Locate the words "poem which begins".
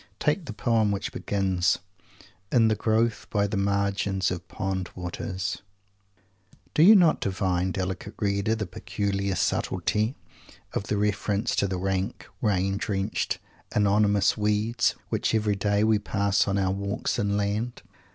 0.53-1.77